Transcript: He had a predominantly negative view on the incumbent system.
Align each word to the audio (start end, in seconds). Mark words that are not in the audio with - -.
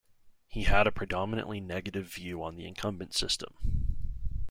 He 0.47 0.63
had 0.63 0.87
a 0.87 0.91
predominantly 0.91 1.59
negative 1.59 2.11
view 2.11 2.41
on 2.43 2.55
the 2.55 2.65
incumbent 2.65 3.13
system. 3.13 3.97